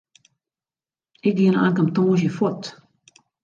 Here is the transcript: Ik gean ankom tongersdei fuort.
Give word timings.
Ik 1.27 1.35
gean 1.37 1.61
ankom 1.65 1.89
tongersdei 1.95 2.35
fuort. 2.37 2.65